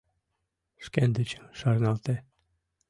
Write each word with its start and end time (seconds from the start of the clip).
Шкендычым 0.85 1.43
шарналте. 1.59 2.15